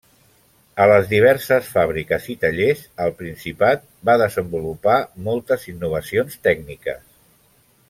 [0.85, 4.97] A les diverses fàbriques i tallers al principat va desenvolupar
[5.29, 7.07] moltes innovacions tècniques.